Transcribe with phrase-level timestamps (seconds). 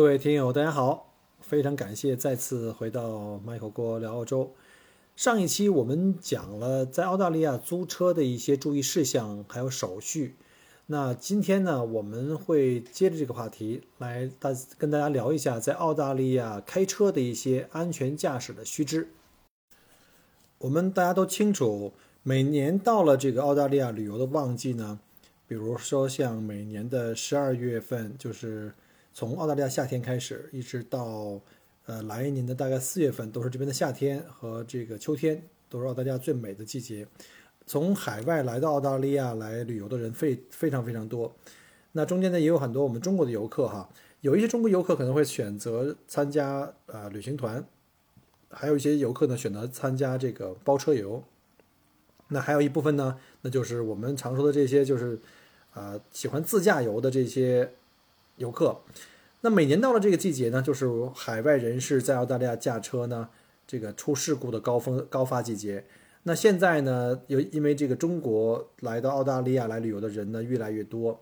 [0.00, 4.54] 各位听友，大家好，非常感谢再次回到 Michael 郭聊澳洲。
[5.14, 10.36] 上一期我们讲了在澳大利亚租车的一些注意事项，还有手续。
[10.86, 19.10] 那今天呢，我们会接着这个话题来大跟大家聊一下在澳大利亚开车的一些安全驾驶的须知。
[20.60, 24.98] 我们大家都清楚，每年到了这个澳大利亚旅游的旺季呢，
[25.46, 28.72] 比如说像每年的十二月份，就是
[29.12, 31.40] 从澳大利亚夏天开始，一直到
[31.86, 37.06] 呃来年的大概四月份，都是这边的夏天和这个秋天，都是澳大利亚最美的季节。
[37.66, 41.34] 从海外来到澳大利亚来旅游的人非非常非常多。
[41.92, 43.88] 那中间呢也有很多我们中国的游客哈，
[44.20, 47.64] 有一些中国游客可能会选择参加呃旅行团，
[48.50, 51.22] 还有一些游客呢选择参加这个包车游。
[52.28, 55.18] 那还有一部分呢，那就是我们常说的这些就是
[55.72, 57.72] 啊、喜欢自驾游的这些
[58.40, 58.80] 游客。
[59.42, 63.30] 那每年到了这个季节呢，就是海外人士在澳大利亚驾车呢，
[63.66, 65.86] 这个出事故的高峰高发季节。
[66.24, 71.18] 那现在呢，有因为这个中国来到澳大利亚来旅游的人呢越来越多，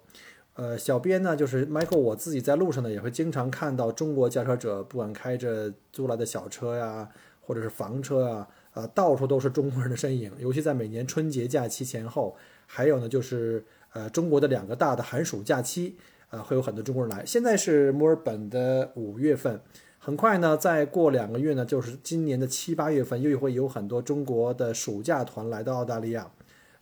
[0.55, 7.09] 呃，小编呢就是 Michael，我自己在路上呢也会经常看到中国驾车者，不管开着租来的小车呀，
[7.41, 15.97] 或者是房车啊，呃，到处都是中国人的身影，尤其在每年春节假期前后，还有呢就是呃中国的两个大的寒暑假期。
[16.31, 17.25] 呃，会有很多中国人来。
[17.25, 19.61] 现在是墨尔本的五月份，
[19.99, 26.31] 很快呢，再过两个月呢，就是今年的七八月份，又会有很多中国的暑假团来到澳大利亚，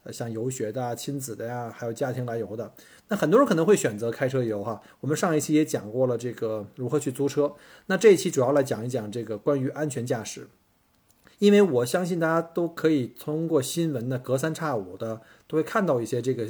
[0.03, 2.73] 呃，像游学的、亲子的呀，还有家庭来游的。
[3.09, 4.83] 那很多人可能会选择开车游哈。
[4.99, 7.55] 我们上一期也讲过了这个如何去租车，
[7.87, 10.49] 那这一期主要来讲一讲这个关于安全驾驶，
[11.39, 16.49] 因为我相信大家都可以通过新闻呢，隔三差五的都会看到一些这个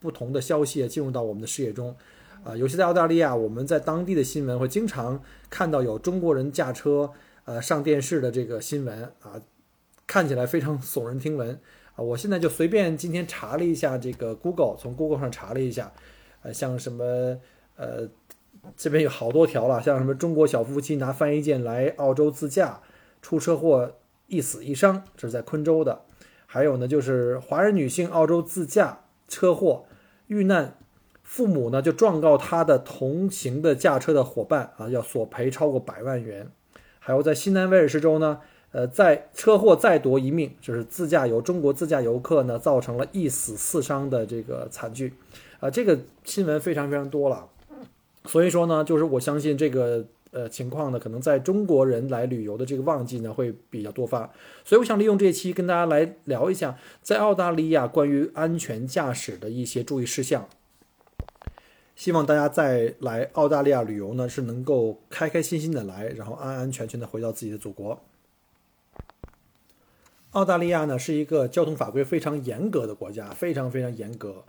[0.00, 1.96] 不同的消息进入到我们的视野中。
[2.44, 7.12] 啊，尤其在澳大利亚，我们在当地的新闻会经常看到有中国人驾车
[7.44, 9.40] 呃上电视的这个新闻啊，
[10.08, 11.60] 看起来非常耸人听闻
[11.94, 12.02] 啊。
[12.02, 15.92] 我现在就随便今天查了一下这个 Google，从 Google 上查了一下，
[16.42, 17.38] 呃，像什么
[17.76, 18.08] 呃
[18.76, 22.80] 这边有好多条了，像什么中国小夫妻拿翻译件来澳洲自驾
[23.20, 26.00] 出车祸一死一伤，这是在昆州的；
[26.46, 29.84] 还有呢就是华人女性澳洲自驾车祸
[30.26, 30.76] 遇难。
[31.32, 36.46] 父母呢就状告他的同行的驾车的伙伴啊，要索赔超过百万元。
[36.98, 38.38] 还有在新南威尔士州呢，
[38.72, 45.14] 呃，在车祸再夺一命，就是自驾游中国自驾游客呢造成了一死四伤的这个惨剧，
[45.58, 47.48] 啊，这个新闻非常非常多了。
[48.26, 54.30] 所以说呢，就是我相信这个呃情况呢，可能在中国人来旅游的这个旺季呢会比较多发。
[54.64, 60.46] 所以我想利用这期跟大家来聊一下，在澳大利亚关于安全驾驶的一些注意事项。
[61.94, 68.00] 希望大家在来澳大利亚旅游呢，是能够开开心心的来，然后安安全全的回到自己的祖国。
[70.30, 74.42] 澳大利亚呢是一个交通法规非常严格的国家，非常非常严格。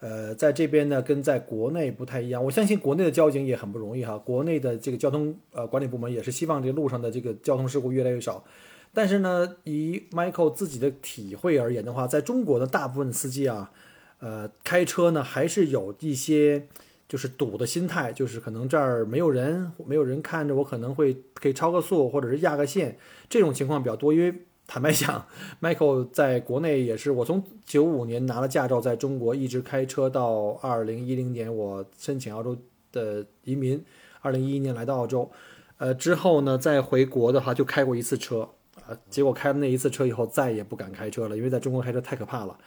[0.00, 4.18] 呃，在这边呢跟在国内不太一样，我相信国内的交警也很不容易哈。
[4.18, 8.44] 国内的这个交通呃管理部门也是希望这路上的这个交通事故越来越少。
[8.92, 13.70] 但是呢，以 Michael 自己的体会而言的话，在中国的大部分司机啊，
[14.18, 16.66] 呃，开车呢还是有一些。
[17.08, 22.98] 就是赌的心态，就是可能这儿没有人，没有人看着我，可能会可以超个速，或者是压个线，
[23.30, 24.12] 这种情况比较多。
[24.12, 25.26] 因为坦白讲
[25.62, 32.54] ，Michael 在国内也是，我从九五年拿了驾照，在中国一直开车到二零一零年，我申请澳洲
[32.92, 33.82] 的移民，
[34.20, 35.30] 二零一一年来到澳洲，
[35.78, 38.46] 呃，之后呢再回国的话就开过一次车，
[38.86, 42.58] 啊，结果开了那一次车以后再也不敢开车了，因为在中国开车太可怕了。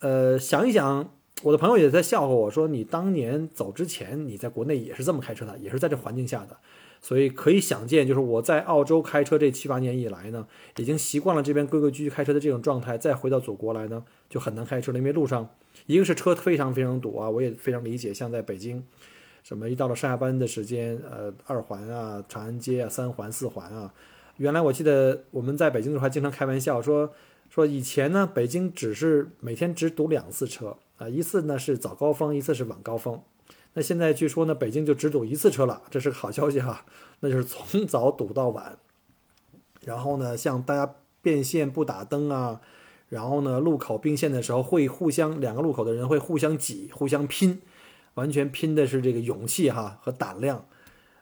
[0.00, 1.08] 呃，想一想。
[1.42, 6.56] 我的朋友也在笑话我说：“你当年走之前，你在国内也是这么开车的，也是在这环境下的，
[7.02, 10.46] 所以可以想见，就是我在澳洲开车这七八年以来呢，
[10.78, 15.46] 已经习惯了这边规规矩矩开车的这种状态，再回到祖国来呢，就很难开车了，因为路上
[15.84, 18.82] 一个是车非常非常堵啊，我也非常理解，像在北京，
[19.42, 23.92] 什么一到了上下班的时间，呃，二环啊、长安街啊、三环、四环啊，
[24.38, 27.12] 原来我记得我们在北京的时候还经常开玩笑说。”
[27.48, 33.20] 说以前呢，北京只是每天只堵两次车啊，一次呢是早高峰，一次是晚高峰。
[33.74, 36.86] 那现在据说呢，北京就只堵一次车了，这是个好消息哈，
[37.20, 38.78] 那就是从早堵到晚。
[39.82, 42.60] 然后呢，像大家变线不打灯啊，
[43.08, 47.60] 然后呢，路口并线的时候会互相两个路口的人会互相挤、互相拼，
[48.14, 50.66] 完全拼的是这个勇气哈和胆量。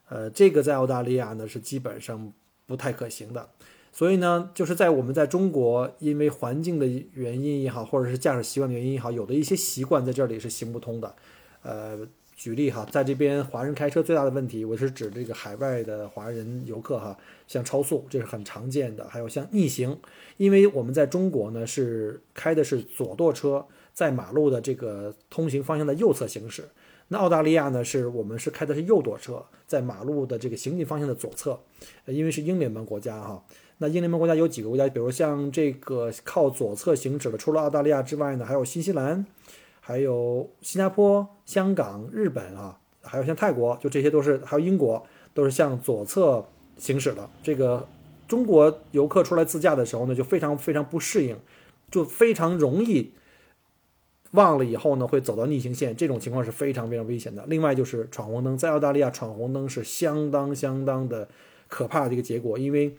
[0.08, 2.32] 呃，这个在澳大利亚呢是基本上
[2.66, 3.50] 不太可行的。
[3.96, 11.14] 所以呢，就是在我们在中国，因为环境的原因也好，或者是驾驶习惯的原因也好，有的一些习惯在这里是行不通的。
[11.62, 12.00] 呃，
[12.34, 19.08] 举例哈，在这边华人开车最大的问题，我是指这个海外的华人游客哈，像超速，这是很常见的。
[19.08, 19.96] 还有像逆行，
[20.38, 26.64] 因为我们在中国呢是开的是左舵车，在马路的这个通行方向的右侧行驶。
[27.08, 31.60] 那澳大利亚呢，是我们是开的是右舵车，在马路的这个行进方向的左侧，
[32.06, 33.44] 因为是英联邦国家哈。
[33.78, 39.26] 那英联盟国家有几个国家，比如像这个靠左侧行驶的，除了澳大利亚之外呢，还有新西兰，
[39.80, 45.04] 还有新加坡、香港、日本啊，还有像泰国，就这些都是，还有英国
[45.34, 46.46] 都是向左侧
[46.78, 47.28] 行驶的。
[47.42, 47.86] 这个
[48.28, 51.36] 中国游客出来自驾的时候呢，就非常非常不适应，
[51.90, 53.10] 就非常容易
[54.30, 57.44] 忘了以后呢，会走到逆行线，这种情况是非常非常危险的。
[57.48, 61.28] 另外就是闯红灯，在澳大利亚闯红灯是相当相当的
[61.66, 62.94] 可怕的一个结果，因为。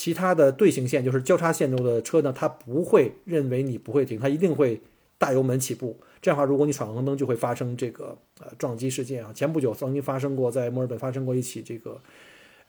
[0.00, 4.80] 其他的队形线就是交叉线路的车呢，它不会认为你不会停，它一定会
[5.18, 5.94] 大油门起步。
[6.22, 9.30] 这样的话，如果你闯红灯，就会发生这个呃撞击事件啊。
[9.34, 12.00] 前不久曾经发生过，在墨尔本发生过一起这个，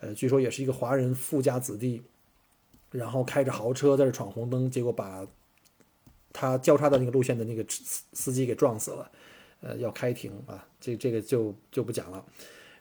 [0.01, 2.01] 呃，据说也是一个华人富家子弟，
[2.91, 5.25] 然后开着豪车在这闯红灯，结果把
[6.33, 9.09] 他交叉的那个路线的那个司司机给撞死了，
[9.61, 12.25] 呃，要开庭啊，这这个就就不讲了。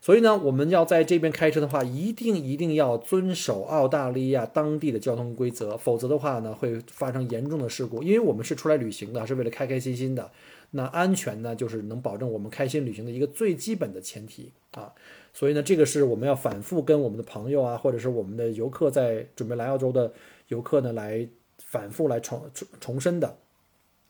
[0.02, 8.02] 所以呢，我们要在这边开车的话，一定一定要遵守澳大利亚当地的交通规则，否则的话呢，会发生严重的事故。
[8.02, 10.31] 因为我们是出来旅行的，是为了开开心心的，
[10.70, 14.91] 那安全呢，就是能保证我们开心旅行的一个最基本的前提啊。
[15.35, 20.11] 所以呢，这个是我们要反复跟我们的朋友啊，或者是我们的游客在准备来澳洲的
[20.49, 23.37] 游客呢，来反复来重重重申的。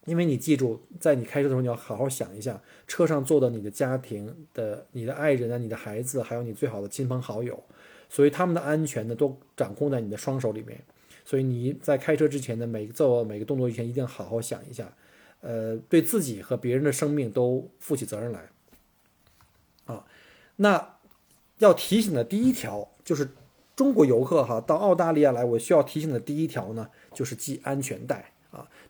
[0.07, 7.63] 因为你记住，在你开车的时候，你要好好想一下，车上坐的你的家庭的、你的爱人啊、你的孩子，还有你最好的亲朋好友，
[8.09, 10.81] 所以他们的安全呢，都掌控在你的双手里面。
[11.23, 14.91] 所以你在开车之前呢，每做每个动作以前，一定好好想一下，
[15.43, 18.49] 呃，对自己和别人的生命都负起责任来。
[19.85, 20.07] 啊，
[20.57, 20.97] 那
[21.59, 23.29] 要提醒的第一条就是，
[23.77, 28.30] 中国游客哈到澳大利亚来，我需要提醒的第一条呢，就是系安全带。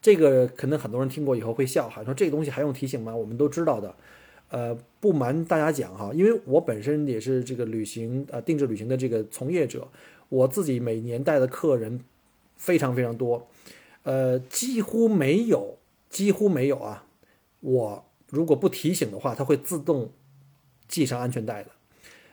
[0.02, 3.14] 这个可能很多人听过以后会笑哈，说这个东西还用提醒吗？
[3.14, 3.94] 我们都知道的。
[4.48, 9.86] 呃，不瞒大家讲哈，因为我本身也是这个旅行呃定制旅行的这个从业者，
[10.28, 12.00] 我自己每年带的客人
[12.56, 13.46] 非常非常多，
[14.02, 17.06] 呃，几乎没有几乎没有啊，
[17.60, 20.10] 我如果不提醒的话，它会自动
[20.88, 21.70] 系上安全带的。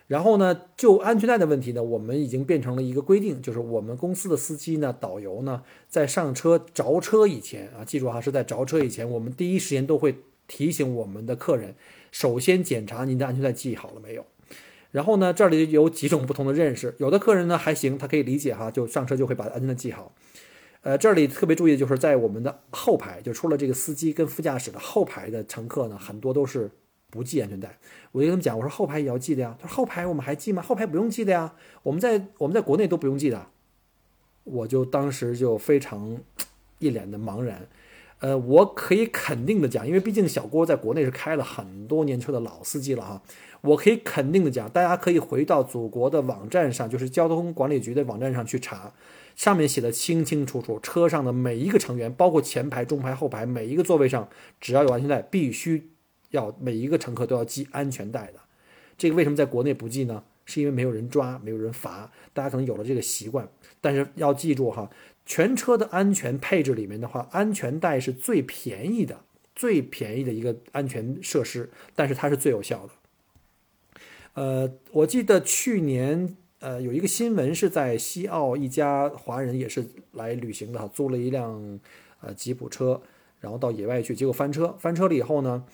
[0.08, 10.16] 然后呢，就安全带的问题呢，我们已经变成了一个规定，就是我们公司的司机呢、导游呢，在上车着车以前啊，记住哈，是在着车以前，我们第一时间都会
[10.46, 11.74] 提醒我们的客人，
[12.10, 14.24] 首先检查您的安全带系好了没有。
[14.92, 20.14] 然后呢，这里有几种不同的认识，有的客人呢还行，他可以理解哈，就上车就会把安全带系好。
[20.80, 26.70] 呃，这里特别注意的就是在我们的后排，就除了这个司机跟副驾驶的后排的乘客呢，很多都是。
[27.10, 27.78] 不系安全带，
[28.12, 29.56] 我就跟他们讲，我说后排也要系的呀。
[29.58, 30.60] 他说后排我们还系吗？
[30.60, 31.54] 后排不用系的呀。
[31.82, 33.46] 我们在我们在国内都不用系的。
[34.44, 36.18] 我就当时就非常
[36.78, 37.66] 一脸的茫然。
[38.18, 43.22] 呃，我可以肯定的讲，因为毕竟小郭在国内是开了很多年车的老司机了哈。
[43.62, 48.92] 我可以肯定的讲，大家可以回到祖国的网站上，就是交通管理局的网站上去查，
[49.34, 54.28] 上面写的清清楚楚，车上的每一个成员，包括前排、中排、后排每一个座位上，
[54.60, 55.88] 只要有安全带，必须。
[56.30, 58.40] 要每一个乘客都要系安全带的，
[58.96, 60.24] 这个为什么在国内不系呢？
[60.44, 63.46] 是因为没有人抓，没有人罚，大家可能有了这个习惯。
[63.82, 64.90] 但是要记住哈，
[65.26, 69.20] 全车的安全配置里面的话，安全带是最便宜的，
[69.54, 72.92] 最便宜的一个安全设施，但是它是最有效的。
[74.32, 81.78] 呃，我记得去年呃有一个新闻是在西澳一家华人也是来旅行的，租了一辆
[82.22, 83.02] 呃吉普车，
[83.40, 85.66] 然后到野外去，结果翻车，翻车了以后呢。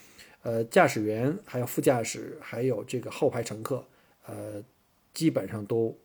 [0.45, 3.83] 呃，驾驶员还有副驾驶，还有这个后排乘客，
[4.27, 4.63] 呃，
[5.15, 5.97] 基本上都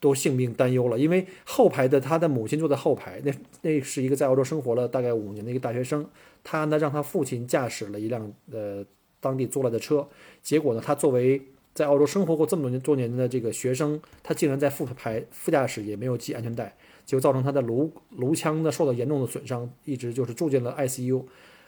[0.00, 0.98] 都性命担忧了。
[0.98, 3.32] 因为后排的他的母亲坐在后排，那
[3.62, 6.04] 那是一个在澳洲生活了大概五年的一个大学生，
[6.42, 8.84] 他呢让他父亲驾驶了一辆呃
[9.20, 10.08] 当地租来的车，
[10.42, 11.40] 结果呢他作为
[11.72, 21.24] 在澳洲生活过这么多年多年的这个学生，他竟然在副排副驾驶也没有系安全带，就造成他的颅颅腔呢受到严重的损伤，一直就是住进了 ICU。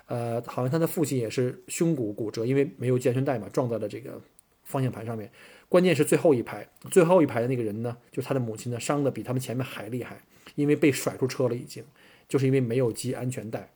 [0.06, 4.20] 呃，好像他的父亲也是胸骨骨折，因为没有系安全带嘛，撞在了这个
[4.64, 5.30] 方向盘上面。
[5.68, 10.22] 关键是最后一排，最后一排的那个人呢，就是他的母亲呢，伤的比他们前面还厉害，
[10.54, 11.82] 因为被甩出车了已经，
[12.28, 13.72] 就是因为没有系安全带。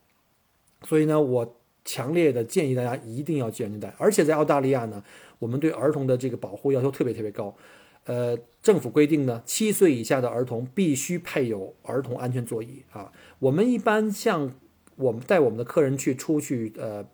[0.85, 3.93] 所以呢，我强烈的建议大家一定要系安全带。
[3.99, 5.03] 而且在澳大利亚呢，
[5.41, 7.57] 我们对儿童的这个保护要求特别特别高。
[8.05, 13.13] 呃，政府规定呢，七岁以下的儿童必须配有儿童安全座椅啊。
[13.41, 14.55] 我们一般像
[15.01, 17.05] 我们带我们的客人去出去呃。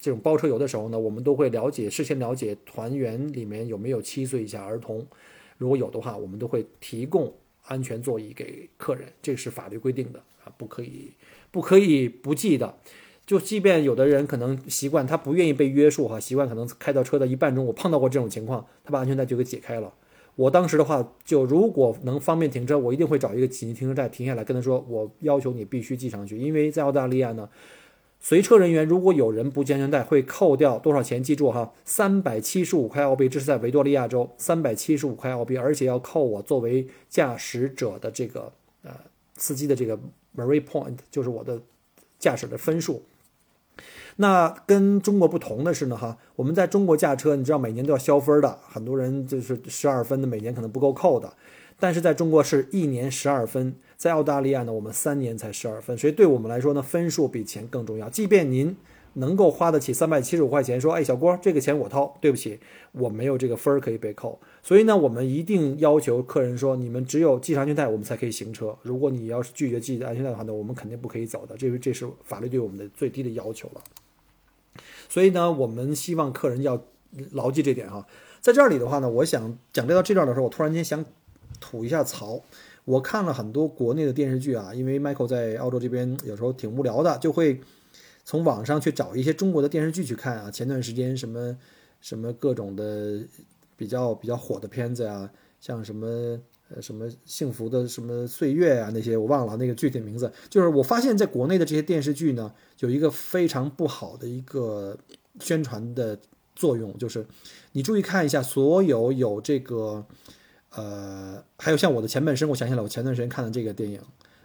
[0.00, 5.04] 这种包车游的时候呢，我们都会了解，事先了解团员里面有没有七岁以下儿童，
[5.56, 11.10] 如果有的话，我们都会提供安全座椅给客人，这是法律规定的啊，不可以
[11.50, 12.78] 不可以不记的。
[13.26, 19.92] 就即便有的人可能习惯，他不愿意被约束哈，习惯可能开到车的一半中，我碰到过这种情况，他把安全带就给解开了。
[20.38, 27.48] 我当时的话，就如果能方便停车，我一定会找一个紧急停车带停下来，跟他说，我要求你必须系上去，因为在澳大利亚呢。
[28.20, 31.20] 随车人员如果有人不系安全带，会扣掉多少钱？
[31.20, 38.52] 记住哈，三百七十五块澳币，这是在维多利亚州，三百七十五块澳币，而且要扣我作为驾驶者的这个
[38.82, 38.92] 呃
[39.36, 39.98] 司机的这个
[40.36, 41.60] Marie Point，就是我的
[42.18, 43.02] 驾驶的分数。
[44.20, 51.32] 那跟中国不同的是呢，哈，我们在中国驾车，你知道每年都要消分的，很多人就是十二分的，每年可能不够扣的，
[51.78, 53.76] 但是在中国是一年十二分。
[53.96, 58.08] 在澳大利亚呢，我们三年才十二分，所以对我们来说呢，分数比钱更重要。
[58.08, 58.76] 即便您
[59.14, 62.58] 能够花得起三百七十五块钱，说，哎，小郭，这个钱我掏，对不起，
[62.92, 64.40] 我没有这个分儿可以被扣。
[64.64, 68.76] 所以呢，我们一定要求客人说，你们只有系上安全带，我们才可以行车。
[68.82, 71.56] 如果你要是拒绝系安全带的话呢，我们肯定不可以走的。
[71.56, 73.80] 这是这是法律对我们的最低的要求了。
[75.08, 76.84] 所以呢，我们希望客人要
[77.32, 78.06] 牢记这点哈。
[78.40, 81.04] 在这里的话呢，我想讲这到这段的时候，我突然间想
[81.60, 82.42] 吐一下槽。
[82.84, 87.60] 我看了很多国内的电视剧啊，因为 Michael 在澳洲这边有时候挺无聊的，就会
[88.24, 90.50] 从网上去找一些中国的电视剧去看啊。
[90.50, 91.54] 前段时间什么
[92.00, 93.20] 什么各种的
[93.76, 96.40] 比较比较火的片子啊，像什么
[96.74, 100.32] 呃什么幸福的什么岁月啊那些，我忘了那个具体名字。
[100.48, 104.96] 就是我发现在国内的这些电视剧呢，有一个非常不好的一个
[105.40, 106.18] 宣传的
[106.54, 107.26] 作用，就是
[107.72, 110.06] 你注意看一下，所有有这个。
[110.70, 113.98] 呃，还有像我的前半生，我想起来，我前段时间看的这个电影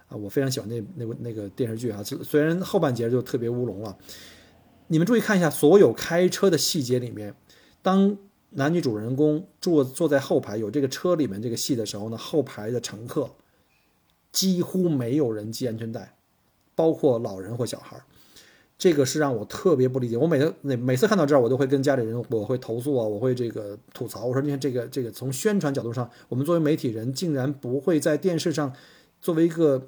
[0.08, 2.02] 啊，我非常喜欢那那部那个电视剧啊。
[2.02, 3.96] 虽然后半截就特别乌龙了，
[4.88, 7.36] 你们注意看一下，所有开车的细节里面，
[7.82, 8.18] 当
[8.56, 13.30] 男女主人公坐坐在后排有这个车里面这个戏的时候呢，后排的乘客
[14.32, 16.16] 几乎没有人系安全带，
[16.76, 18.02] 包括老人或小孩。
[18.76, 20.18] 这个是让我特别不理解。
[20.18, 24.26] 我每次每每次看到这儿，我都会跟家里人，我会投诉啊，我会这个吐槽。
[24.26, 28.74] 我说，你看这个这个，从宣传角度上，我们作为媒体人，竟然不会在电视上
[29.22, 29.88] 作为一个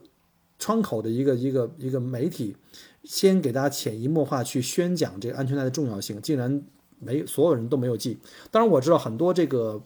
[0.59, 2.55] 窗口的一个一个一个媒体，
[3.03, 6.63] 先给大家潜移默化去宣讲这个安全带的重要性，竟然
[7.05, 8.17] 没所有人都没有记。
[8.49, 9.81] 当然我知道很多这个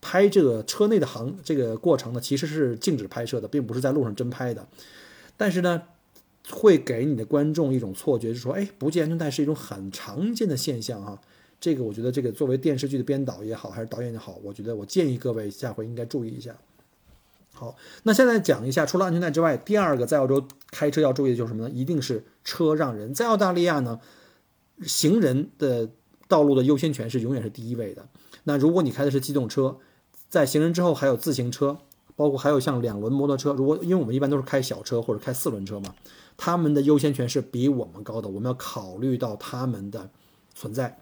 [0.00, 4.66] 拍这个车内的行这个过程呢，其实是禁止拍摄的，并不是在路上真拍的。
[5.36, 5.82] 但是呢。
[6.48, 11.20] 会给你的观众一种错觉，就是说，哎，不系安全带是一种很常见的现象啊。
[11.58, 16.54] 这个我觉得，这个作为电视剧的编导也好，还是导演也好，我觉得我建议各位下回应该注意一下。
[17.52, 17.74] 好，
[18.04, 21.70] 那现在讲一下，除了安全带之外，第二个在澳洲开车要注意的就是什么呢？
[21.74, 23.12] 一定是车让人。
[23.12, 23.98] 在澳大利亚呢，
[24.84, 25.90] 行人的
[26.28, 28.08] 道路的优先权是永远是第一位的。
[28.44, 29.78] 那如果你开的是机动车，
[30.28, 31.78] 在行人之后还有自行车，
[32.14, 33.52] 包括还有像两轮摩托车。
[33.52, 35.94] 如果因为我们一般都是开小车或者开四轮车嘛。
[36.38, 40.10] 他们的优先权是比我们高的，我们要考虑到他们的
[40.54, 40.98] 存在。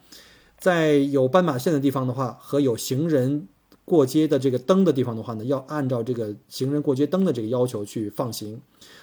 [0.57, 3.49] 在有斑马线的地方的话，和有行人
[3.85, 8.61] 过街的这个灯的地方的话呢，要按照这个行人过街灯的这个要求去放行。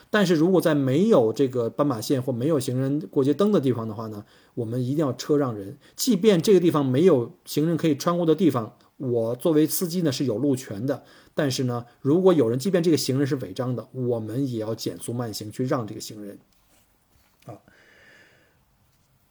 [0.10, 5.78] 但是如果在没有这个斑马线或没有行人过街灯的地方的话呢，我们一定要车让人。
[5.96, 11.04] 即便这个地方没有行人可以穿过的地方，我作为司机呢是有路权的。
[11.34, 16.38] 但是呢，如果有人，即便这个行人是违章的，我们也要减速慢行去让这个行人，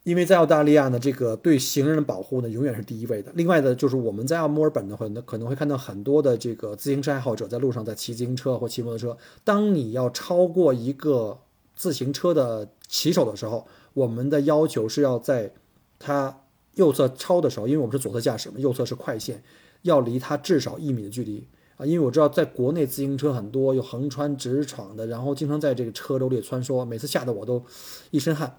[0.02, 3.30] 因为在澳大利亚呢，这个对行人的保护呢永远是第一位的。
[3.34, 9.18] 另外呢，就是我们在墨尔本的话，呢，可能会看到很多的这个自行车爱好者在路上在骑自行车或骑摩托车。
[9.44, 11.38] 当你要超过一个
[11.76, 15.52] 自行车的骑手的时候，我们的要求是要在
[15.98, 16.44] 他
[16.76, 19.42] 右侧超的时候，因为我们是左侧驾驶嘛，右侧是快线，
[19.82, 21.46] 要离他至少一米的距离。
[21.76, 27.62] 啊，因为我知道在国内自行车很多，有横穿直闯的，然后经常在这个车流里穿梭，每次吓得我都
[28.10, 28.56] 一身汗。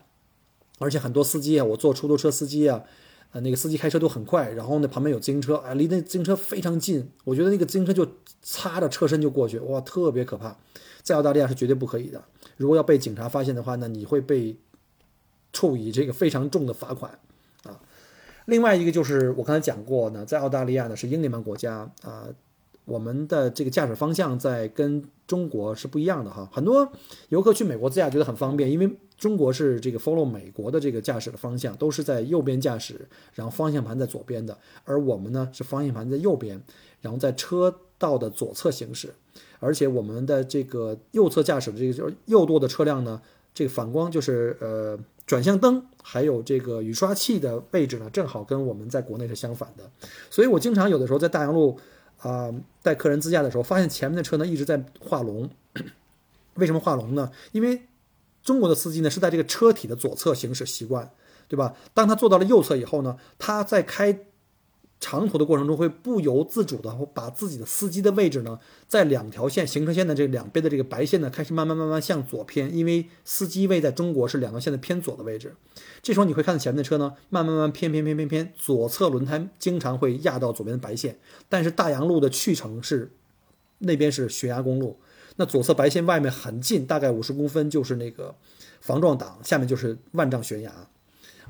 [0.81, 2.83] 而且很多司机啊，我坐出租车司机啊，
[3.31, 8.05] 呃，那个司机开车都很快，然后呢旁边有自行车，哎，离那自行车非常近，我觉得那个自行车就
[8.41, 10.57] 擦着车身就过去，哇，特别可怕，
[11.03, 12.23] 在澳大利亚是绝对不可以的。
[12.57, 14.57] 如果要被警察发现的话呢，你会被
[15.53, 17.19] 处以这个非常重的罚款
[17.63, 17.79] 啊。
[18.45, 22.27] 另外一个就是我刚才讲过呢，在澳大利亚呢是英联邦国家啊。
[22.85, 26.91] 我们的这个驾驶方向在跟中国是不一样的哈，很多
[27.29, 36.59] 游客去美国自驾觉得很方便，因为中国是这个 follow 美国的这个驾驶的方向，都是在右边驾驶，然后方向盘在左边的，而我们呢是方向盘在右边，
[37.01, 39.13] 然后在车道的左侧行驶，
[39.59, 43.21] 而且我们的这个右侧驾驶的这个就是右舵的车辆呢，
[43.53, 44.97] 这个反光就是呃
[45.27, 49.87] 转向灯还有这个雨刷器的位置呢，正好跟我们在国内是相反的，
[50.31, 51.77] 所以我经常有的时候在大洋路。
[52.23, 55.49] 啊，带客人自驾的时候，发现前面的车呢一直在画龙。
[56.53, 57.31] 为什么画龙呢？
[57.51, 57.81] 因为
[58.43, 61.12] 中国的司机呢是在这个车体的左侧行驶习惯，
[61.48, 61.75] 对吧？
[61.93, 64.25] 当他坐到了右侧以后呢，他在开。
[65.03, 75.55] 长途的过程中会不由自主的把自己的司机的位置呢，在两条线行车线的这两边的这个白线呢，开始慢慢慢慢向左偏，因为司机位在中国是两条线的偏左的位置。
[76.03, 81.17] 这时候你会看到前面的车呢，慢慢慢偏偏偏偏偏，左侧轮胎经常会压到左边的白线。
[81.50, 83.12] 但是大洋路的去程是
[83.79, 85.00] 那边是悬崖公路，
[85.41, 88.36] 那左侧白线外面很近，大概五十公分就是那个
[88.79, 90.71] 防撞挡，下面就是万丈悬崖。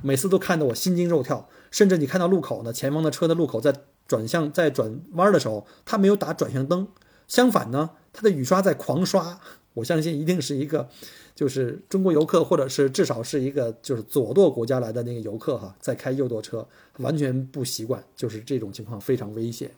[0.02, 3.76] 每次都看得我心惊肉跳，甚至你看到路口呢，前方的车的路口在
[4.08, 6.88] 转向、在转弯的时候，它没有打转向灯，
[7.28, 9.38] 相反呢，它的雨刷在狂刷。
[9.74, 10.88] 我相信一定是一个，
[11.36, 16.66] 就是中国游客，或者是至少是一个就是左舵国家来的那个游客哈，在开右舵车，
[17.00, 19.70] 完全不习惯，就是这种情况非常危险。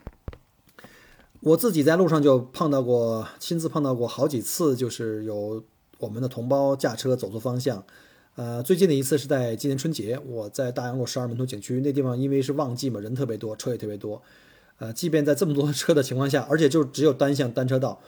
[1.46, 5.62] 我自己在路上就碰到过，亲自碰到过好几次，就是有
[5.98, 7.84] 我们的同胞驾车走错方向。
[8.36, 14.22] 呃，最近的一次是在今年春节，我在大洋路十二门头景区那地方，因为是旺季嘛，人特别多，车也特别多。
[14.78, 18.00] 呃，即便在这么多车的情况下，而且就只有单向单车道，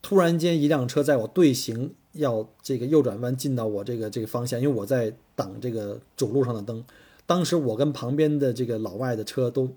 [0.00, 6.84] 突然间一辆车在我队形要这个右转弯进到我这个这个方向，因为我在等这个主路上的灯。
[7.26, 9.68] 当时我跟旁边的这个老外的车都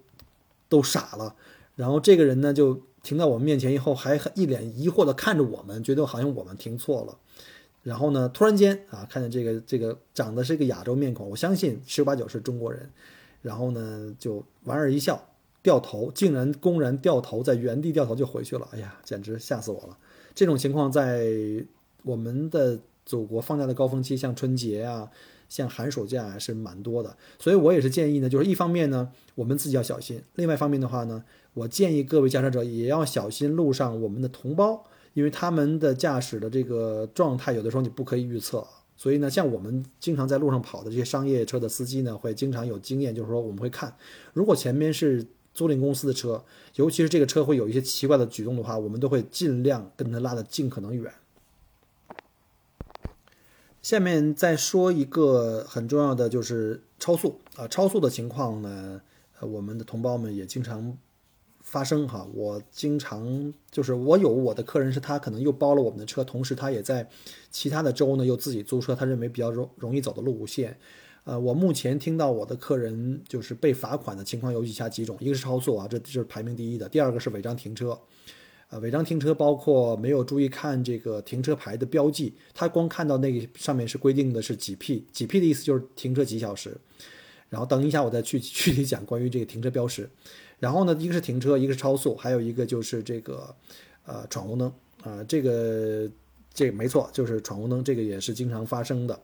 [0.69, 1.33] 都傻了，
[1.75, 7.17] 然后这个人呢就停在我们面前以后，还一脸疑惑的看着我们，觉得好像我们停错了。
[7.83, 8.27] 然后呢？
[8.29, 12.89] 突然间啊，看见这个这个长得是一个亚洲面孔，我相信十有八九是中国人。
[13.43, 15.23] 然后呢，就莞尔一笑，
[15.61, 18.67] 掉头，竟然公然掉头，在原地掉头就回去了。
[18.71, 19.95] 哎呀，简直吓死我了！
[20.33, 21.27] 这种情况在
[22.01, 25.07] 我们的祖国放假的高峰期，像春节啊，
[25.49, 27.17] 像寒暑假是蛮多的。
[27.39, 34.85] 所以我也是建议呢，就是一方面呢，我们自己要小心；另外一方面的话呢，我建议各位驾车者也要小心路上我们的同胞。
[35.15, 43.95] 因为他们的驾驶的这个状态，有的时候你不可以预测，所以呢，像我们经常在路上跑的这些商业车的司机呢，会经常有经验，就是说我们会看，
[44.33, 46.43] 如果前面是租赁公司的车，
[46.75, 51.09] 尤其是这个车会有一些奇怪的举动的话，我们都会尽量跟他拉得尽可能远。
[53.85, 58.99] 下面再说一个很重要的，就是超速啊，超速的情况呢，
[59.41, 60.97] 我们的同胞们也经常。
[61.61, 67.07] 发生哈，我经常就是我有我的客人是他可能又包了我们的车，同时他也在
[67.51, 70.77] 其他的州呢又自己租车，他认为比较容容易走的路线。
[71.23, 77.99] 呃，我目前听到我的客人就是被罚款的情况有以下几种：一个是超速啊，这这是排名第一的；第二个是违章停车，
[78.69, 86.75] 呃，违章停车包括没有注意看这个停车牌的标记，他光看到那个上面是规定的是几 P，几 P 的意思就是停车几小时。
[87.47, 90.09] 然后等一下我再去 具体讲关于这个停车标识。
[90.59, 93.55] 然后呢，一个是停车，一个是超速，还有一个就是这个，
[94.05, 94.73] 呃，闯红灯
[95.03, 96.09] 啊，这个
[96.53, 99.21] 这个没错，就是闯红灯，这个也是经常发生的。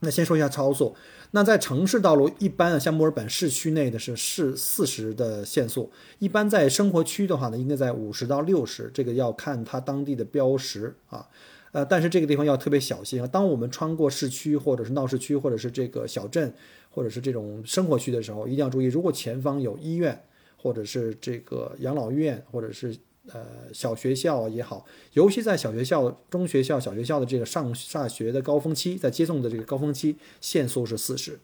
[0.00, 0.94] 那先说一下超速，
[1.30, 11.28] 那在城市道路一般啊，像墨尔本市区内的是是四十的限速，一般在生活区的话呢，应该在五十到六十，这个要看它当地的标识啊，
[11.72, 13.26] 呃，但是这个地方要特别小心啊。
[13.26, 16.52] 当我们穿过市区或者是闹市区或者是这个小镇
[16.90, 20.20] 或者是这种生活区的时候，一定要注意，如果前方有医院。
[20.62, 22.94] 或者是这个养老院，或者是
[23.32, 31.38] 呃小学校也好，尤其在小学校、中学校、小学校的这个上下学的高峰期，在接送的这个高峰期，限速是四十。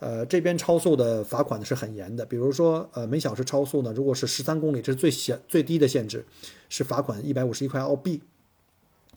[0.00, 6.26] 呃，这边超速的罚款呢是很严的，比如说呃每小时超速呢，如果是十三公里，这是最小最低的限制，
[6.68, 8.20] 是罚款一百五十一块澳币；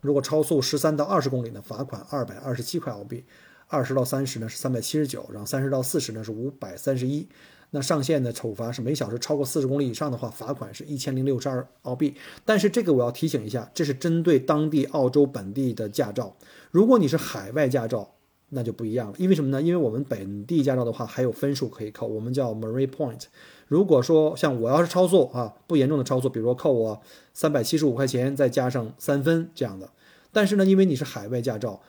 [0.02, 3.24] 如果超速十三到二十公里呢，罚款二百二十七块澳币；
[3.68, 7.28] 二十到三十呢是三百七十九，然后三十到四十呢是五百三十一。
[7.72, 12.16] 那上限的处罚是每小时超过四十公里以上的话，罚款是一千零六十二澳币。
[12.46, 16.36] 但是这个我要提醒一下，这是针对当地澳洲本地的驾照。
[16.72, 18.14] 如果你是海外驾照，
[18.50, 19.16] 那就不一样了。
[19.18, 19.62] 因为什么呢？
[19.62, 23.24] 因为我们本地驾照的话还有分数可以扣，我们叫 Marine Point。
[23.68, 27.02] 如果说像我要是超速啊，不严重的超速，比如说扣我
[27.34, 29.90] 三百七十五块钱，再加上三分这样的。
[30.32, 31.82] 但是呢，因为你是海外驾照，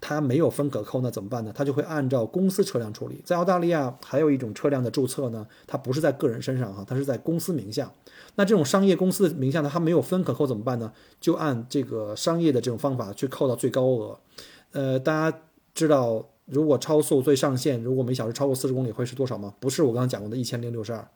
[0.00, 1.52] 它没有分可扣，那怎么办呢？
[1.54, 3.20] 它就会按照公司车辆处理。
[3.24, 7.92] 在澳大利亚还有一种车辆的注册呢，它不是在个人身上哈，它是在公司名下。
[8.36, 10.92] 那这种商业公司的名下呢，它没有分可扣怎么办呢？
[11.20, 14.18] 就按这个商业的这种方法去扣到最高额。
[14.72, 15.38] 呃，大家
[15.74, 19.52] 知道如果超速最上限如果每小时超过四十公里会是多少吗？
[19.58, 21.08] 不是我刚刚讲过的一千零六十二。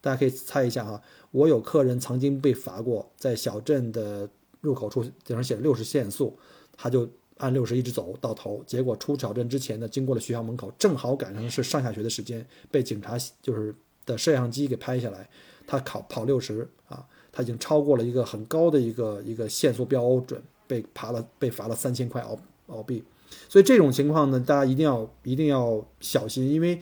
[0.00, 4.28] 大家可以猜一下哈，我有客人曾经被罚过，在小镇的
[4.60, 6.36] 入口处顶上写了六十限速，
[6.76, 13.74] 他就按六十一直走到头，结果出小镇之前呢，经过了学校门口，正好赶上是上下学的时间，被警察就是
[14.06, 15.28] 的摄像机给拍下来，
[15.66, 23.02] 他考跑六十啊，他已经超过了一个很高的一个一个限速标准，被罚了被罚了三千块澳澳币，
[23.48, 26.80] 所以这种情况呢，大家一定要一定要小心，因为。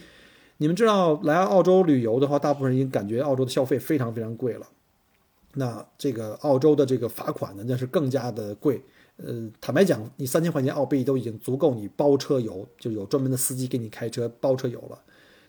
[0.63, 4.69] 你们知道来澳洲旅游的话，大部分人感觉澳洲的消费非常非常贵了。
[5.55, 8.83] 那这个澳洲的这个罚款呢，那是更加的贵。
[9.23, 14.99] 呃，坦白讲，你三千块钱澳币都已经足够你包车游，就有专门的司机给你开车包车游了。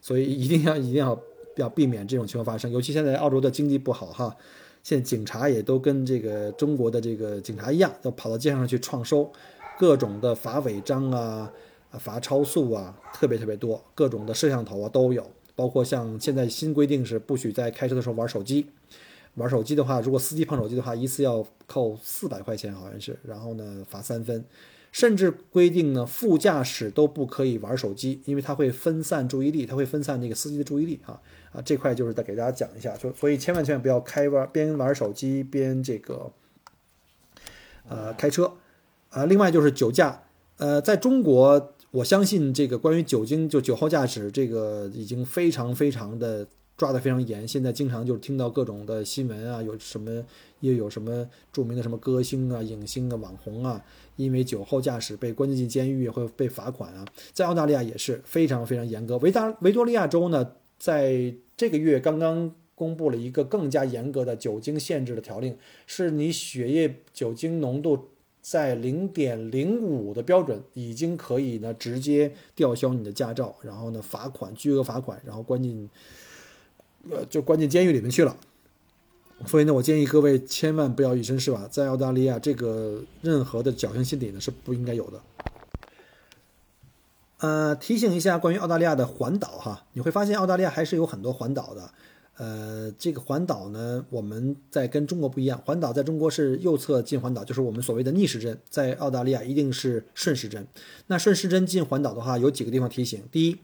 [0.02, 1.20] 所以一定要一定要
[1.56, 2.72] 要避免这种情况发生。
[2.72, 4.36] 尤其 现在澳洲的经济不好哈，
[4.84, 9.32] 现在警察也都跟这个中国的这个警察一样，要跑到街上去创收，
[9.80, 11.10] 各种的罚违章。
[11.12, 11.52] 啊，
[12.00, 18.66] 罚超速啊，特别特别多，各种的摄像头啊都有，包括像现在新规定是不许在开车的时候玩手机，
[19.36, 24.44] 玩手机的话，如果司机碰手机的话，一次要扣四百块钱，好像是，然后呢罚三分，
[24.92, 36.32] 甚至规定呢副驾驶都不可以玩手机，因为它会分散注意力，它会分散那个司机的注意力啊啊，这块就是再给大家讲一下，就所以千万千万不要开玩边玩手机边这个
[37.88, 38.54] 呃开车。
[39.10, 40.24] 啊，另外就是酒驾，
[40.58, 41.74] 呃，在中国。
[41.92, 50.26] 我相信这个关于酒精就酒后驾驶这个已经非常非常的抓得非常严，现在经常就是听到各种的新闻啊，有什么
[50.62, 53.84] 又有什么著名的什么歌星啊、影星啊、网红啊，
[54.16, 59.18] 因为酒后驾驶被关进监狱或被罚款啊，在澳大利亚也是非常非常严格。
[59.20, 65.56] 维达维多利亚州呢，在这个月刚刚公布了一个更加严格的酒精限制的条令，
[65.86, 68.08] 是你血液酒精浓度。
[68.44, 75.88] 在零点零五的标准，已经可以呢直接吊销你的驾照，然后呢罚款，巨额罚款，然后关进，
[77.10, 78.38] 呃，就关进监狱里面去了。
[79.48, 85.22] 所以呢，我建议各位千万不要以身试法，在澳大利亚这个任何的侥幸心理呢是不应该有的。
[87.40, 91.92] 呃，提醒一下关于澳大利亚的环岛哈，你会发现澳大利亚还是有很多环岛的。
[92.38, 95.62] 呃，这个环岛呢，我们在跟中国不一样。
[95.66, 100.66] 环岛在中国是右侧进环岛，就是我们所谓的逆时针；在澳大利亚一定是顺时针。
[101.08, 103.58] 那顺时针进环岛的话，有几个地方提醒：第一，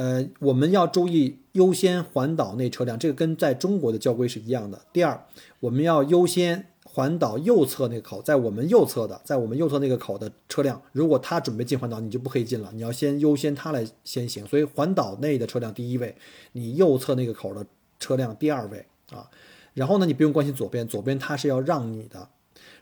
[0.00, 4.80] 呃，我们要注意优先环岛内车辆，这个跟在中国的交规是一样的。
[4.94, 5.26] 第二，
[5.60, 14.46] 我们要优先环岛右侧那个口，在我们右侧的，在我们右侧那个口的车辆，如果他准备进环岛，你就不可以进了，你要先优先他来先行。
[14.46, 16.16] 所以环岛内的车辆第一位，
[16.52, 17.66] 你右侧那个口的。
[18.02, 19.28] 车辆第二位啊，
[19.74, 22.26] 然后呢，你不用关心左边，左边它是要让你的。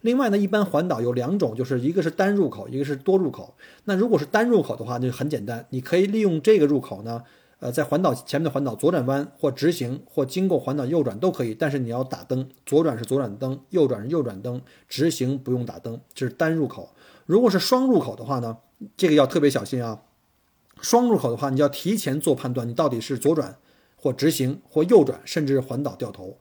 [0.02, 3.54] 另外呢，一般环岛有两种，就是一个是单入口，一个是多入口。
[3.84, 7.22] 那如果是单入口的话，那就很简单，你可以利用这个入口呢，
[7.61, 16.90] 呃，在环岛前面的环岛左转弯或直行或经过环岛右转都可以，但是你要打灯，左转是左转灯，右转是右转灯，直行不用打灯，这是单入口。
[17.26, 18.58] 如果是双入口的话呢，
[18.96, 20.02] 这个要特别小心啊。
[20.80, 23.56] 双入口的话，你要提前做判断，你到底是左转。
[24.00, 26.38] 或直行，或右转，甚至环岛掉头。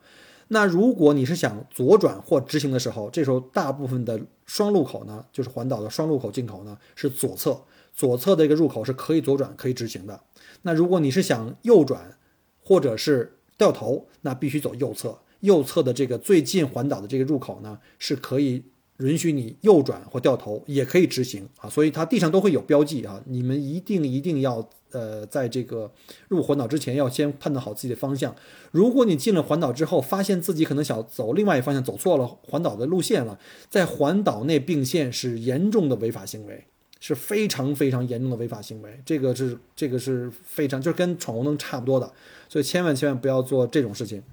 [0.50, 7.62] 那如果你是想左转或直行的时候，这时候大部分的双路口呢，就是环岛的双路口进口呢，是左侧，
[7.94, 10.22] 左侧的一个入口是可以左转、可以直行的。
[10.62, 12.18] 那如果你是想右转
[12.62, 18.64] 或者是掉头，那必须走右侧，右侧的这个最近环岛的这个入口呢，是可以
[19.00, 21.70] 允许你右转或掉头，也可以直行啊。
[21.70, 24.70] 所以它地上都会有标记啊，你们一定一定要。
[24.92, 25.92] 呃，在这个
[26.30, 28.34] 入环岛之前，要先判断好自己的方向。
[28.72, 33.38] 如果你进了环岛之后，发现自己可能想走另外一方向，走错了环岛的路线了，
[33.70, 36.64] 在环岛内并线是严重的违法行为，
[37.02, 39.02] 是非常非常严重的违法行为。
[39.06, 42.10] 这个是这个是非常就是跟闯红灯差不多的，
[42.48, 44.24] 所以千万千万不要做这种事情。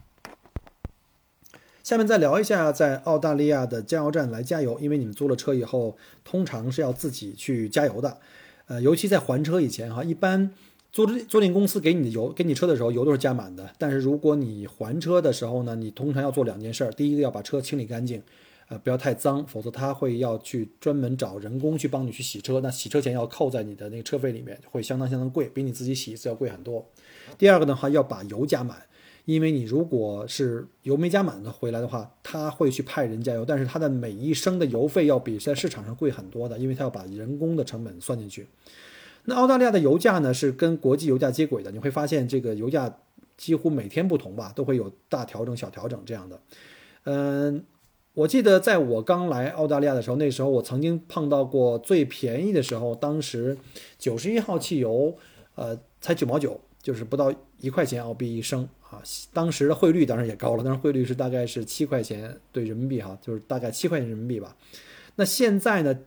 [1.85, 8.17] 下面再聊一下在澳大利亚的加油站来加油，因为你们租了车以后，通常是要自己去加油的。
[8.69, 10.51] 呃，尤其在还车以前哈，一般
[10.91, 13.71] 租租赁公司给你的油给你车的时候，油都是加满的。
[13.77, 18.23] 但是如果你还车的时候呢，你通常要做两件事：第一个要把车清理干净，
[18.69, 26.89] 呃，不要太脏，否则他会要去专门找人工去帮你去洗车，那洗车钱要扣在你的那个车费里面，会相当相当贵，比你自己洗一次要贵很多。
[27.37, 28.79] 第二个的话，要把油加满，
[29.25, 38.47] 因为你如果是油没加满的回来的话，他会去派人加油，但是他的每一升的油费要比在市场上贵很多的，因为他要把人工的成本算进去。
[39.25, 42.99] 那澳大利亚的油价呢是跟国际油价接轨的，你会发现这个油价
[43.37, 46.41] 几乎每天不同吧，都会有大调整、小调整这样的，
[47.05, 47.65] 嗯。
[48.15, 53.59] 我记得在我刚来澳大利亚的时候，那时候我曾经碰到过最便宜的时候，当时
[53.99, 55.17] 九十一号汽油，
[55.57, 59.03] 呃，才九毛九，就是不到一块钱澳币一升啊。
[59.33, 64.57] 当时的汇率当然也高了，当时汇率是大概是七块钱兑人民币哈，就是大概七块钱人民币吧。
[65.17, 65.99] 那现在呢，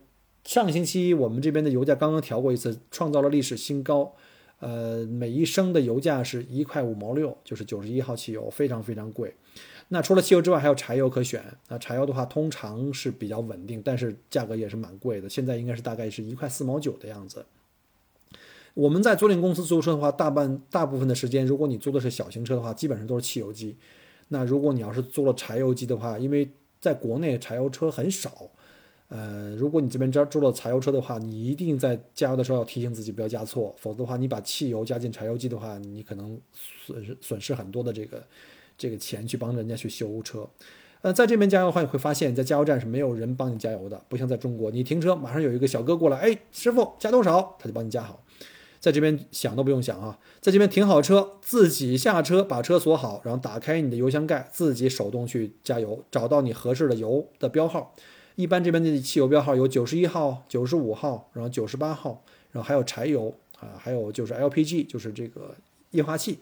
[0.44, 4.14] 上个星期我们这边的油价刚刚调过一次，创造了历史新高，
[4.60, 9.34] 呃，每一升的油价是一块五毛六，就是九十一号汽油，非常非常贵。
[9.90, 11.42] 那除了汽油之外，还有柴油可选。
[11.68, 15.28] 那柴油的话，通常是比较稳定，但是价格也是蛮贵的。
[15.28, 17.44] 现在应该是大概是一块四毛九的样子。
[18.74, 23.76] 我们在租赁公司租车的话，大半大部分的时间，如果你租的是小型车的话，基本上都是汽油机。
[24.28, 26.50] 那如果你要是租了柴油机的话，因为
[26.80, 28.50] 在国内柴油车很少，
[29.08, 36.38] 呃，如果你这边这租了柴油车的话，你一定在加油的时候要提醒自己不要加错，否则的话，你把汽油加进柴油机的话，你可能
[36.86, 38.22] 损失损失很多的这个。
[38.80, 40.48] 这个钱去帮人家去修车，
[41.00, 48.22] 呃，在这边加油的话，你会发现在加油站是没有人帮你加油的，不像在中国，你停车马上有一个小哥过来，哎，师傅加多少，他就帮你加好。
[48.80, 57.94] 在这边想都不用想啊，在这边停好车，自己下车把车锁好，然后打开你的油箱盖，自己手动去加油，找到你合适的油的标号。
[58.36, 65.56] 一般这边的汽油标号有九十一号、九十五号，然后九十八号，然后还有柴油啊，还有就是 LPG，就是这个
[65.90, 66.38] 液化气。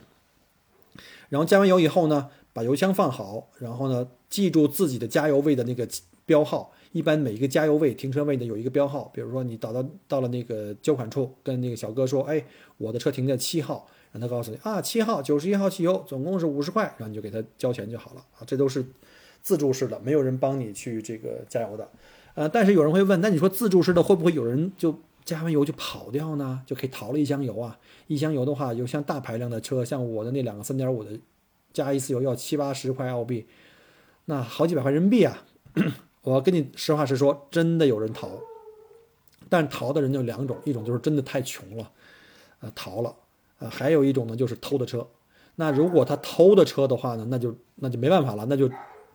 [1.30, 5.88] 然后加完油以后呢，把油箱放好，然后呢，记住自己的加油位的那个
[6.26, 6.72] 标号。
[6.96, 9.10] 一般每一个加油位、停车位呢有一个标号。
[9.12, 12.42] 比如说你导到到了那个交款处，跟那个小哥说：“哎，
[12.78, 18.40] 我的车停在七号。”让他告诉你啊，七号九十一号汽油总共是五十块，然后你就给他交钱就好了啊。
[18.46, 18.82] 这都是
[19.42, 21.86] 自助式的，没有人帮你去这个加油的。
[22.34, 26.62] 呃，但是有人会问，那你说自助式的会不会有人就加完油就跑掉呢？
[26.64, 27.78] 就可以逃了一箱油啊？
[28.06, 31.10] 一箱油的话，有像大排量的车，像我的那两个三点五的，
[31.74, 33.46] 加一次油要七八十块澳币，
[34.26, 35.44] 那好几百块人民币啊！
[36.26, 38.28] 我跟你实话实说，真的有人逃，
[39.48, 41.88] 但逃的人就两种，一种就是真的太穷了，
[42.60, 43.14] 呃，逃了，
[43.60, 45.06] 呃，还有一种呢就是偷的车。
[45.54, 48.68] 那如果他偷的车的话呢，那就那就没办法了，那就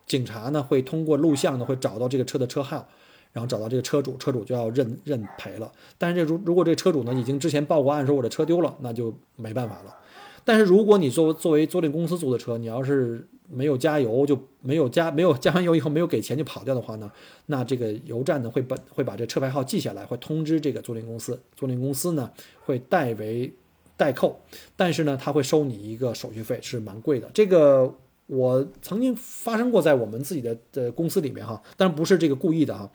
[0.07, 2.87] 警察呢会通过录像呢会找到这个车的车号。
[3.33, 5.71] 然后找到这个车主，车主就要认认赔了。
[5.97, 9.95] 但是这如如果这车主呢已经之前报过案说我的车丢了，那就没办法了。
[10.43, 17.11] 但是如果你作作为租赁公司租的车，你要是没有加油就没有加没有加完油以后没有给钱就跑掉的话呢，
[17.47, 22.31] 那这个油站呢会把会把这车牌号记下来，会通知这个租赁公司，租赁公司呢
[22.63, 23.53] 会代为
[23.97, 24.39] 代扣，
[24.75, 27.29] 但是呢他会收你一个手续费，是蛮贵的。
[27.33, 27.93] 这个
[28.27, 32.89] 我曾经发生过在我们自己的的公司里面哈，但不是这个故意的哈。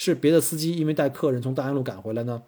[0.00, 2.40] 是别的司机因为带客人从大安路赶回来呢，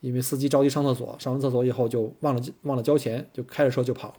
[0.00, 4.14] 因为司机着急上厕所，上完厕所以后就忘了忘了交钱，就开着车就跑了。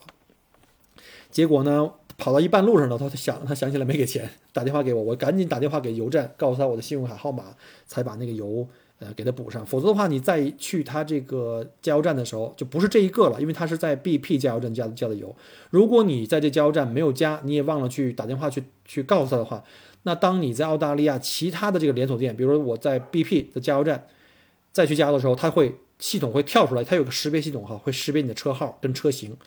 [1.29, 9.63] 结果呢，跑到一半路上呢，他想他想起来没给钱，打电话给我，我赶紧打电话给油站，告诉他我的信用卡号码，才把那个油呃给他补上。
[9.63, 15.33] 否则的话，你再去他这个加油站的时候，就不是这一个了，因为他是在 BP 加油站加加的油。
[15.69, 19.63] 如果你在这加油站没有加，你也忘了去打电话去去告诉他的话。
[20.01, 24.07] 那当你在澳大利亚其他的这个连锁店，比如说我在 BP 的加油站
[24.71, 29.37] 再去加油的时候，它会系统会跳出来，它有个识别系统哈，会识别你的车号跟车型。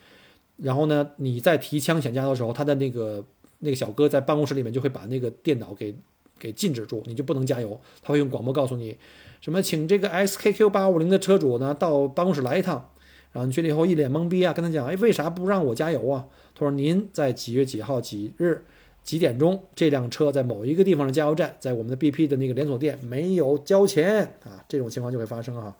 [0.61, 3.23] 然后呢，你在提枪想加油的时候，他的那个
[3.59, 5.95] 那个小哥在办公室里面就会把那个电脑给
[6.37, 7.79] 给禁止住，你就不能加油。
[8.01, 8.95] 他会用广播告诉你，
[9.41, 12.89] 什么请这个 SKQ 八五零的车主呢到办公室来一趟。
[13.31, 16.27] 然后你去了以后一脸懵逼啊，跟他讲，哎，为啥不让我加油啊？
[16.53, 18.63] 他说您在几月几号几日。
[19.03, 19.63] 几点钟？
[19.73, 25.75] 这辆车在某一个地方的加油站，在我们的 BP 的那个连锁店没有交钱啊，这种情况就会发生啊。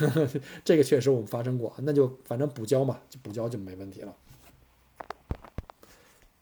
[0.64, 4.14] 这个确实我们发生过，那就反正补交嘛，就补交就没问题了。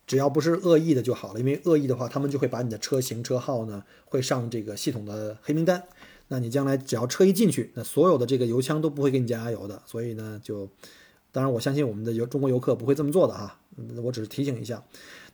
[0.07, 5.85] 只要不是恶意的就好了，因为恶意的话，他们就会把你的车型车号呢会上这个系统的黑名单。
[6.29, 9.83] 那你将来只要车一进去，那所有的这个油枪都不会给你加油的。
[9.87, 10.69] 所以呢，就
[11.33, 13.61] 当然我相信我们的游中国游客不会这么做的哈，
[14.03, 14.83] 我只是提醒一下。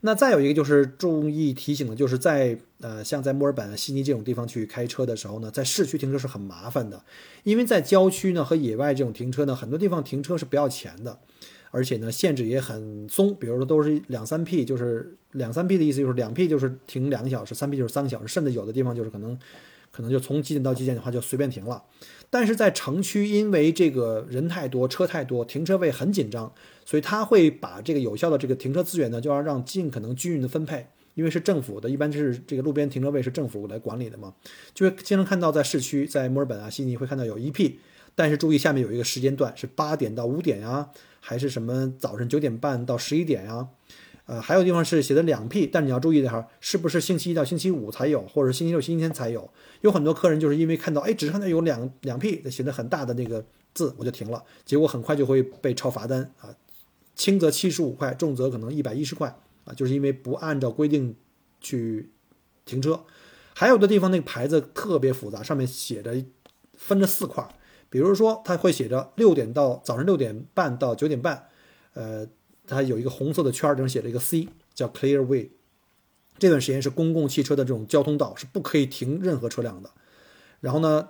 [0.03, 7.03] 那再有一个就是注意提醒的，就是在呃，像在墨尔本、悉尼这种地方去开车的时候呢，在市区停车是很麻烦的，
[7.43, 11.19] 因为在郊区呢和野外这种停车呢，很多地方停车是不要钱的，
[11.71, 19.37] 而且呢限制也很松，比如说都是两三 P，就是两三 P 的意思就是两 P 就是停两个小时，三 P 就是三个小时，甚至有的地方就是可能
[19.97, 21.83] 可能就从几点到几点的话就随便停了。
[22.29, 26.53] 但是在城区，因为这个人太多，车太多，停车位很紧张，
[26.85, 30.87] 所以他会把这个有效的这个停车资源呢，就要让尽可能均匀的分配。
[31.15, 34.35] 因为是政府的，一般就是这个路边停车位是政府来管理的嘛，
[34.75, 37.81] 就会经常看到在市区，在墨尔本啊、悉尼会看到有一 P，
[38.15, 43.67] 但是注意下面有一个时间段是八点到五点呀，还是什么早晨九点半到十一点呀？
[44.27, 49.49] 呃，还有地方是写的两 P，但你要注意的哈，是不是星期一到星期五才有，或者星期六、星期天才有？
[49.83, 56.51] 有很多客人就是因为看到，哎，只看到有两两 P 写的很大的那个字，我就停了，结果很快就会被抄罚单啊，
[57.15, 61.15] 轻则七十五块，重则可能一百一十块啊，就是因为不按照规定
[61.61, 62.11] 去
[62.65, 63.05] 停车。
[63.55, 66.12] 还有的地方那个牌子特别复杂，上面写着
[66.75, 67.47] 分着四块，
[67.89, 71.47] 比如说它会写着六点到早上六点半到九点半，
[71.95, 72.27] 呃。
[72.67, 75.51] 它有一个红色的圈儿，上写了一个 C，叫 Clear Way。
[76.39, 79.91] 这段时间是公共汽车的这种交通道，是不可以停任何车辆的。
[80.61, 81.09] 然后呢，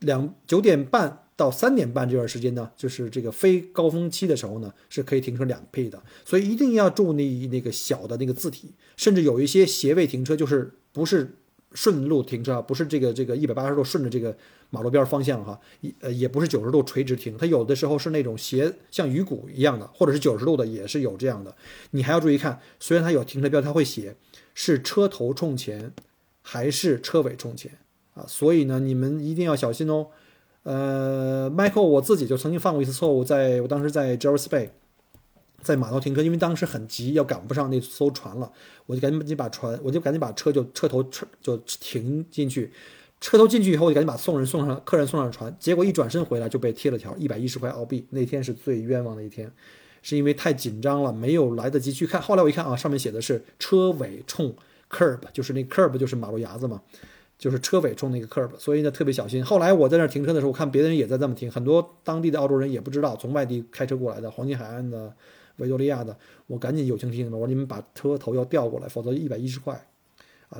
[0.00, 6.02] 两九点半到三点半这段时间呢，就是这个非高峰期的时候呢，是可以停车两倍的。
[6.24, 11.36] 所以一定要注意那个小的那个字体，甚至有一些斜位停车，就是不是。
[11.72, 14.34] 顺路停车不是这个这个一百八十度顺着这个
[14.70, 21.54] 马路边方向哈，也呃也不是九十度垂直停，它有的时候是那种斜像鱼骨一样的，或者是九十度的也是有这样的。
[21.90, 24.16] 你还要注意看，虽然它有停车标，它会写
[24.54, 25.92] 是车头冲前
[26.42, 27.72] 还是车尾冲前
[28.14, 30.08] 啊，所以呢你们一定要小心哦。
[30.62, 34.70] 呃，Michael 我自己就曾经犯过一次错误，在我当时在 Jervis Bay。
[35.62, 38.52] 在码头停车，因为当时很急，要赶不上那艘船了，
[38.84, 42.70] 我就赶紧把船，我就赶紧把车就车头车就停进去，
[43.26, 48.06] 车头进去以后，我就赶紧把送人送上客人送上船，结果一转身回来就被贴了条一百一十块澳币。
[48.10, 49.50] 那天是最冤枉的一天，
[50.00, 52.22] 是因为太紧张了，没有来得及去看。
[52.22, 54.54] 后来我一看啊，上面写的是车尾冲
[54.88, 56.80] curb，就是那 curb 就是马路牙子嘛，
[57.36, 59.44] 就是车尾冲那个 curb，所以呢特别小心。
[59.44, 65.12] 后来我在那停车的时候，我看别的人也在这么停，很多当地的澳洲人也不知道，从外地开车过来的黄金海岸的。
[65.58, 66.14] 维多利亚的，
[66.48, 69.88] 我赶紧友情提醒他们，我说你们把车头要调过来，否则一百一十块，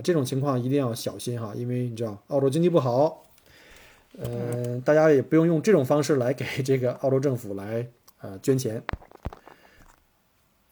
[0.02, 3.24] 这种情况一定要小心哈，因为你知道澳洲经济不好，
[4.18, 7.86] 嗯，大家也不用用这种方式来给 这个澳洲政府来
[8.20, 8.82] 呃捐钱。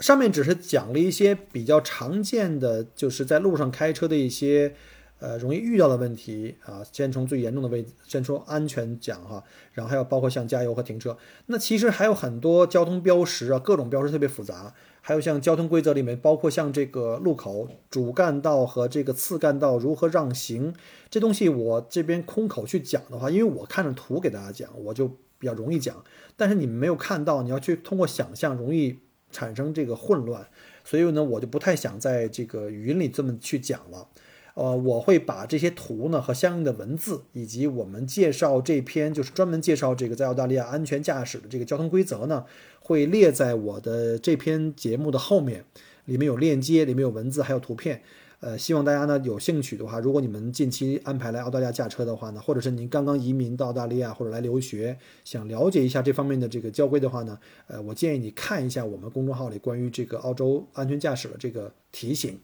[0.00, 4.74] 上面只是讲了一些比较常见的，就是在路上开车的一些。
[5.20, 11.16] 呃，容易遇到的问题啊，先从最严重的位，先说安全讲哈，然后还有包括像加油和停车。
[11.46, 14.74] 那其实还有很多交通标识啊，各种标识特别复杂。
[15.06, 20.72] 还有像交通规则里面，包括像这个路口主干道和这个次干道如何让行，
[21.10, 25.06] 这东西我这边空口去讲的话，因为我看着图给大家讲，我就
[25.38, 26.02] 比较容易讲。
[26.36, 28.98] 但是你们没有看到，你要去通过想象，容易
[29.30, 30.48] 产生这个混乱。
[30.84, 34.08] 所以呢，我就不太想在这个语音里这么去讲了。
[34.54, 42.44] 呃，我会把这些图呢和相应的文字，以及我们介绍这篇就是专门介绍这个在澳大利亚安全驾驶的这个交通规则呢，
[42.80, 45.64] 会列在我的这篇节目的后面，
[46.04, 48.02] 里面有链接，里面有文字，还有图片。
[48.40, 57.38] 呃，希望大家呢有兴趣的话，如果你们近期安排来澳大利亚驾车的话呢，或者是您刚刚移民到澳大利亚或者来留学，想了解一下这方面的这个交规的话呢，
[57.68, 62.38] 呃，我建议你看一下我们公众号里关于这个澳洲安全驾驶的这个提醒。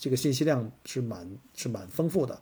[0.00, 2.40] 这个信息量是蛮是蛮丰富的，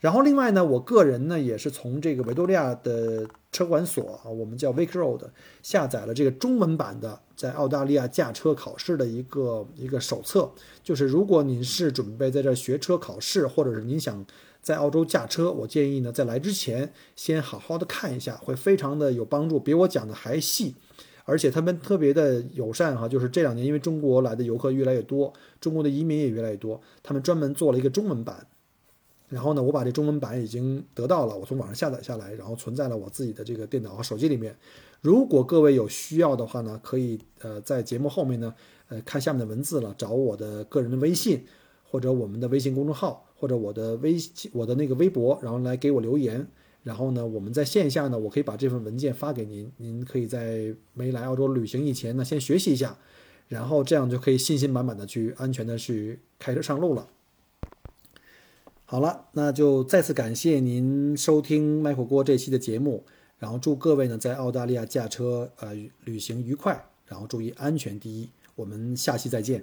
[0.00, 5.22] 然后另外呢，我个人呢也是从这个维多利亚的车管所啊，我们叫 Vic Road
[5.62, 10.50] 下载了这个中文版的在澳大利亚驾车考试的一个一个手册。
[10.82, 14.26] 就是如果您是准备在这学车考试，或者是您想
[14.60, 20.74] 在澳洲驾车，我建议呢在来之前先好好的看一下，会非常的有帮助，比我讲的还细。
[21.28, 28.46] 而且他们特别的友善哈，就是这两年因为中国来的游客越来越多，中国的移民也越来越多，他们专门做了一个中文版。
[29.28, 34.56] 然后呢，我把这中文版已经得到了，我从网上下载下来，然后存在了我自己的这个电脑和手机里面。
[35.02, 38.54] 如果各位有需要的话呢，可以呃在节目后面呢，
[38.88, 41.44] 呃看下面的文字了，找我的个人的微信，
[41.84, 44.16] 或者我们的微信公众号，或者我的微
[44.54, 46.48] 我的那个微博，然后来给我留言。
[46.88, 52.96] 然后呢，我们在线下呢，我可以把这份文件发给您，您可以在没来澳洲旅行以前呢，先学习一下，
[53.46, 57.08] 然后这样就可以信心满满的去安全的去开车上路了。
[58.86, 63.04] 好了，那就再次感谢您收听卖火锅这期的节目，
[63.38, 69.62] 然后祝各位呢在澳大利亚驾车呃旅行愉快，然后注意安全第一，我们下期再见。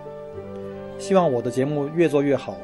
[1.01, 2.55] 希望我的节目越做越好。